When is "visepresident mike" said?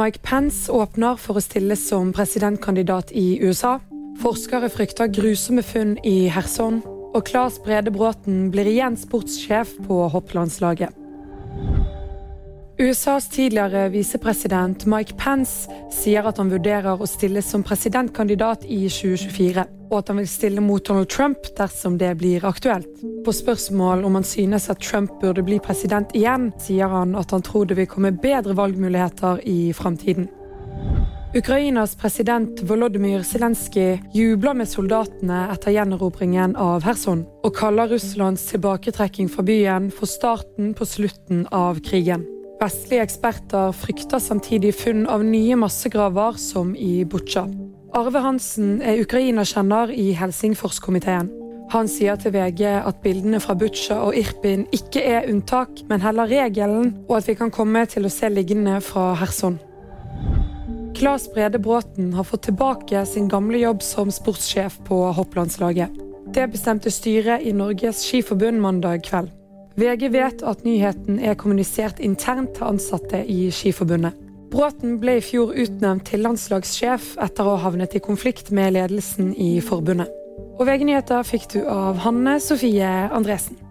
13.92-15.18